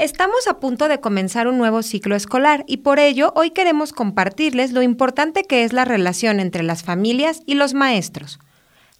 Estamos 0.00 0.48
a 0.48 0.60
punto 0.60 0.88
de 0.88 0.98
comenzar 0.98 1.46
un 1.46 1.58
nuevo 1.58 1.82
ciclo 1.82 2.16
escolar 2.16 2.64
y 2.66 2.78
por 2.78 2.98
ello 2.98 3.34
hoy 3.36 3.50
queremos 3.50 3.92
compartirles 3.92 4.72
lo 4.72 4.80
importante 4.80 5.44
que 5.44 5.62
es 5.62 5.74
la 5.74 5.84
relación 5.84 6.40
entre 6.40 6.62
las 6.62 6.82
familias 6.82 7.42
y 7.44 7.52
los 7.52 7.74
maestros. 7.74 8.38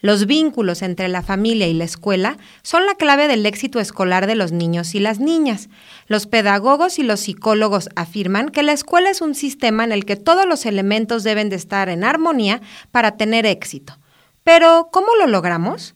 Los 0.03 0.27
vínculos 0.27 0.83
entre 0.83 1.09
la 1.09 1.23
familia 1.23 1.69
y 1.69 1.73
la 1.73 1.85
escuela 1.85 2.37
son 2.61 2.85
la 2.85 2.97
clave 2.97 3.29
del 3.29 3.47
éxito 3.47 3.81
escolar 3.81 4.27
de 4.27 4.35
los 4.35 4.53
niños 4.53 4.95
y 4.95 5.01
las 5.01 5.21
niñas. 5.21 5.71
Los 6.07 6.27
pedagogos 6.27 6.99
y 6.99 7.03
los 7.03 7.21
psicólogos 7.21 7.89
afirman 7.97 8.51
que 8.51 8.63
la 8.63 8.73
escuela 8.73 9.09
es 9.09 9.23
un 9.23 9.35
sistema 9.35 9.85
en 9.85 9.93
el 9.93 10.05
que 10.05 10.17
todos 10.17 10.45
los 10.45 10.67
elementos 10.67 11.25
deben 11.25 11.49
de 11.49 11.57
estar 11.57 11.89
en 11.89 12.05
armonía 12.05 12.61
para 12.91 13.17
tener 13.17 13.47
éxito. 13.47 13.97
Pero, 14.45 14.91
¿cómo 14.93 15.15
lo 15.19 15.27
logramos? 15.27 15.95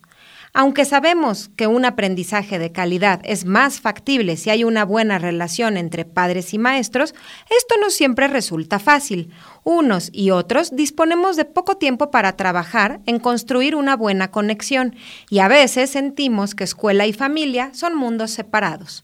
Aunque 0.57 0.85
sabemos 0.85 1.51
que 1.57 1.67
un 1.67 1.85
aprendizaje 1.85 2.61
de 2.61 2.71
calidad 2.71 3.21
es 3.25 3.45
más 3.45 3.81
factible 3.81 4.37
si 4.37 4.51
hay 4.51 4.63
una 4.63 4.85
buena 4.85 5.19
relación 5.19 5.77
entre 5.77 6.05
padres 6.05 6.55
y 6.55 6.59
maestros, 6.59 7.13
esto 7.51 7.75
no 7.81 7.91
siempre 7.91 8.29
resulta 8.29 8.79
fácil. 8.79 9.33
Unos 9.65 10.11
y 10.13 10.31
otros 10.31 10.77
disponemos 10.77 11.35
de 11.35 11.45
poco 11.45 11.77
tiempo 11.77 12.13
para 12.13 12.37
trabajar 12.37 13.01
en 13.05 13.19
construir 13.19 13.75
una 13.75 13.97
buena 13.97 14.31
conexión 14.31 14.95
y 15.29 15.41
a 15.41 15.49
veces 15.49 15.91
sentimos 15.91 16.55
que 16.55 16.63
escuela 16.63 17.05
y 17.09 17.13
familia 17.13 17.71
son 17.75 17.97
mundos 17.97 18.31
separados. 18.31 19.03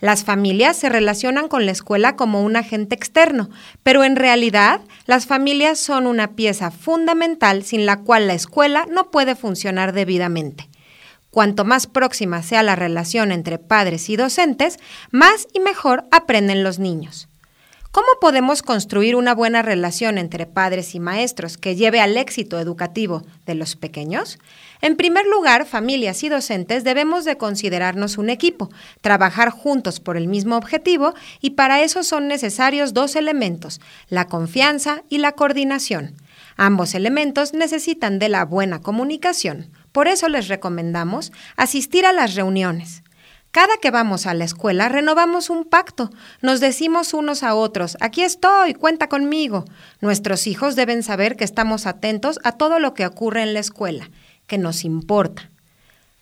Las 0.00 0.24
familias 0.24 0.76
se 0.76 0.88
relacionan 0.88 1.46
con 1.46 1.64
la 1.64 1.70
escuela 1.70 2.16
como 2.16 2.42
un 2.42 2.56
agente 2.56 2.96
externo, 2.96 3.50
pero 3.84 4.02
en 4.02 4.16
realidad 4.16 4.80
las 5.06 5.26
familias 5.26 5.78
son 5.78 6.08
una 6.08 6.32
pieza 6.32 6.72
fundamental 6.72 7.62
sin 7.62 7.86
la 7.86 7.98
cual 8.00 8.26
la 8.26 8.34
escuela 8.34 8.84
no 8.90 9.12
puede 9.12 9.36
funcionar 9.36 9.92
debidamente. 9.92 10.68
Cuanto 11.30 11.64
más 11.64 11.86
próxima 11.86 12.42
sea 12.42 12.62
la 12.62 12.76
relación 12.76 13.32
entre 13.32 13.58
padres 13.58 14.08
y 14.08 14.16
docentes, 14.16 14.78
más 15.10 15.46
y 15.52 15.60
mejor 15.60 16.06
aprenden 16.10 16.64
los 16.64 16.78
niños. 16.78 17.28
¿Cómo 17.90 18.06
podemos 18.20 18.62
construir 18.62 19.16
una 19.16 19.34
buena 19.34 19.62
relación 19.62 20.18
entre 20.18 20.44
padres 20.44 20.94
y 20.94 21.00
maestros 21.00 21.56
que 21.56 21.74
lleve 21.74 22.00
al 22.00 22.18
éxito 22.18 22.60
educativo 22.60 23.24
de 23.46 23.54
los 23.54 23.76
pequeños? 23.76 24.38
En 24.82 24.94
primer 24.94 25.26
lugar, 25.26 25.64
familias 25.64 26.22
y 26.22 26.28
docentes 26.28 26.84
debemos 26.84 27.24
de 27.24 27.38
considerarnos 27.38 28.18
un 28.18 28.28
equipo, 28.28 28.68
trabajar 29.00 29.50
juntos 29.50 30.00
por 30.00 30.18
el 30.18 30.28
mismo 30.28 30.56
objetivo 30.56 31.14
y 31.40 31.50
para 31.50 31.82
eso 31.82 32.02
son 32.02 32.28
necesarios 32.28 32.92
dos 32.92 33.16
elementos, 33.16 33.80
la 34.10 34.26
confianza 34.26 35.02
y 35.08 35.18
la 35.18 35.32
coordinación. 35.32 36.14
Ambos 36.58 36.94
elementos 36.94 37.54
necesitan 37.54 38.18
de 38.18 38.28
la 38.28 38.44
buena 38.44 38.80
comunicación. 38.80 39.70
Por 39.92 40.08
eso 40.08 40.28
les 40.28 40.48
recomendamos 40.48 41.32
asistir 41.56 42.06
a 42.06 42.12
las 42.12 42.34
reuniones. 42.34 43.02
Cada 43.50 43.78
que 43.78 43.90
vamos 43.90 44.26
a 44.26 44.34
la 44.34 44.44
escuela 44.44 44.90
renovamos 44.90 45.48
un 45.48 45.64
pacto, 45.64 46.10
nos 46.42 46.60
decimos 46.60 47.14
unos 47.14 47.42
a 47.42 47.54
otros, 47.54 47.96
aquí 48.00 48.22
estoy, 48.22 48.74
cuenta 48.74 49.08
conmigo. 49.08 49.64
Nuestros 50.00 50.46
hijos 50.46 50.76
deben 50.76 51.02
saber 51.02 51.34
que 51.36 51.44
estamos 51.44 51.86
atentos 51.86 52.38
a 52.44 52.52
todo 52.52 52.78
lo 52.78 52.92
que 52.92 53.06
ocurre 53.06 53.42
en 53.42 53.54
la 53.54 53.60
escuela, 53.60 54.10
que 54.46 54.58
nos 54.58 54.84
importa. 54.84 55.50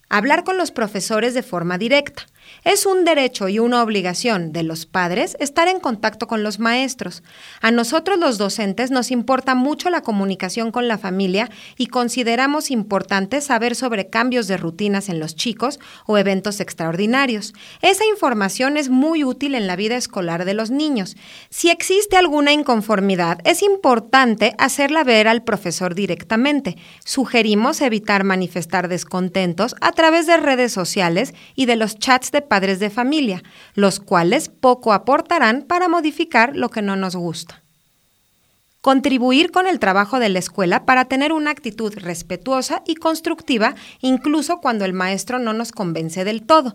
Hablar 0.08 0.44
con 0.44 0.56
los 0.56 0.70
profesores 0.70 1.34
de 1.34 1.42
forma 1.42 1.78
directa. 1.78 2.26
Es 2.64 2.86
un 2.86 3.04
derecho 3.04 3.48
y 3.48 3.58
una 3.58 3.82
obligación 3.82 4.52
de 4.52 4.62
los 4.62 4.86
padres 4.86 5.36
estar 5.40 5.68
en 5.68 5.80
contacto 5.80 6.26
con 6.26 6.42
los 6.42 6.58
maestros. 6.58 7.22
A 7.60 7.70
nosotros 7.70 8.18
los 8.18 8.38
docentes 8.38 8.90
nos 8.90 9.10
importa 9.10 9.54
mucho 9.54 9.90
la 9.90 10.02
comunicación 10.02 10.72
con 10.72 10.88
la 10.88 10.98
familia 10.98 11.50
y 11.76 11.86
consideramos 11.86 12.70
importante 12.70 13.40
saber 13.40 13.74
sobre 13.74 14.10
cambios 14.10 14.48
de 14.48 14.56
rutinas 14.56 15.08
en 15.08 15.20
los 15.20 15.36
chicos 15.36 15.78
o 16.06 16.18
eventos 16.18 16.60
extraordinarios. 16.60 17.54
Esa 17.82 18.04
información 18.06 18.76
es 18.76 18.88
muy 18.88 19.24
útil 19.24 19.54
en 19.54 19.66
la 19.66 19.76
vida 19.76 19.96
escolar 19.96 20.44
de 20.44 20.54
los 20.54 20.70
niños. 20.70 21.16
Si 21.50 21.70
existe 21.70 22.16
alguna 22.16 22.52
inconformidad, 22.52 23.38
es 23.44 23.62
importante 23.62 24.54
hacerla 24.58 25.04
ver 25.04 25.28
al 25.28 25.44
profesor 25.44 25.94
directamente. 25.94 26.76
Sugerimos 27.04 27.80
evitar 27.80 28.24
manifestar 28.24 28.88
descontentos 28.88 29.74
a 29.80 29.92
través 29.92 30.26
de 30.26 30.36
redes 30.36 30.72
sociales 30.72 31.34
y 31.54 31.66
de 31.66 31.76
los 31.76 31.98
chats 31.98 32.32
de 32.32 32.35
padres 32.42 32.78
de 32.78 32.90
familia, 32.90 33.42
los 33.74 34.00
cuales 34.00 34.48
poco 34.48 34.92
aportarán 34.92 35.62
para 35.62 35.88
modificar 35.88 36.56
lo 36.56 36.68
que 36.68 36.82
no 36.82 36.96
nos 36.96 37.16
gusta. 37.16 37.62
Contribuir 38.80 39.50
con 39.50 39.66
el 39.66 39.80
trabajo 39.80 40.20
de 40.20 40.28
la 40.28 40.38
escuela 40.38 40.86
para 40.86 41.06
tener 41.06 41.32
una 41.32 41.50
actitud 41.50 41.92
respetuosa 41.96 42.82
y 42.86 42.94
constructiva 42.94 43.74
incluso 44.00 44.60
cuando 44.60 44.84
el 44.84 44.92
maestro 44.92 45.40
no 45.40 45.52
nos 45.52 45.72
convence 45.72 46.24
del 46.24 46.46
todo. 46.46 46.72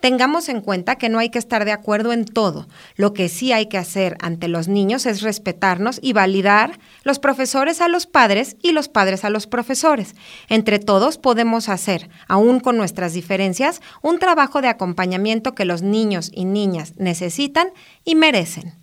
Tengamos 0.00 0.48
en 0.48 0.62
cuenta 0.62 0.96
que 0.96 1.10
no 1.10 1.18
hay 1.18 1.28
que 1.28 1.38
estar 1.38 1.66
de 1.66 1.72
acuerdo 1.72 2.14
en 2.14 2.24
todo. 2.24 2.66
Lo 2.96 3.12
que 3.12 3.28
sí 3.28 3.52
hay 3.52 3.66
que 3.66 3.76
hacer 3.76 4.16
ante 4.20 4.48
los 4.48 4.66
niños 4.66 5.04
es 5.04 5.20
respetarnos 5.20 6.00
y 6.02 6.14
validar 6.14 6.80
los 7.04 7.18
profesores 7.18 7.82
a 7.82 7.88
los 7.88 8.06
padres 8.06 8.56
y 8.62 8.72
los 8.72 8.88
padres 8.88 9.26
a 9.26 9.30
los 9.30 9.46
profesores. 9.46 10.14
Entre 10.48 10.78
todos 10.78 11.18
podemos 11.18 11.68
hacer, 11.68 12.08
aún 12.28 12.60
con 12.60 12.78
nuestras 12.78 13.12
diferencias, 13.12 13.82
un 14.00 14.18
trabajo 14.18 14.62
de 14.62 14.68
acompañamiento 14.68 15.54
que 15.54 15.66
los 15.66 15.82
niños 15.82 16.30
y 16.32 16.46
niñas 16.46 16.94
necesitan 16.96 17.68
y 18.02 18.14
merecen. 18.14 18.80